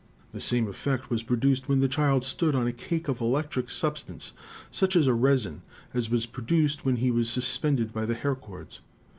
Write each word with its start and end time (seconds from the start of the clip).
The 0.31 0.41
same 0.41 0.67
effect 0.67 1.11
was 1.11 1.21
produced 1.21 1.69
when 1.69 1.79
the 1.79 1.87
child 1.87 2.25
stood 2.25 2.55
on 2.55 2.65
a 2.65 2.71
cake 2.73 3.07
of 3.07 3.21
an 3.21 3.27
'electric' 3.27 3.69
substance, 3.69 4.33
such 4.71 4.95
as 4.95 5.07
resin, 5.07 5.61
as 5.93 6.09
was 6.09 6.25
produced 6.25 6.83
when 6.83 6.95
he 6.95 7.11
was 7.11 7.29
suspended 7.29 7.93
by 7.93 8.07
the 8.07 8.15
hair 8.15 8.33
cords. 8.33 8.79